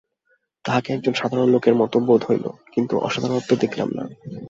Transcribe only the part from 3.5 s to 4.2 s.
দেখিলাম না।